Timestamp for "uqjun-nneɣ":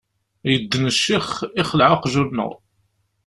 1.95-2.51